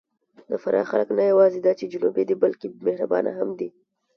د 0.49 0.51
فراه 0.63 0.89
خلک 0.91 1.07
نه 1.17 1.23
یواځې 1.31 1.59
دا 1.61 1.73
چې 1.79 1.85
جنوبي 1.93 2.23
دي، 2.29 2.35
بلکې 2.43 2.67
مهربانه 2.87 3.31
هم 3.39 3.49
دي. 3.59 3.69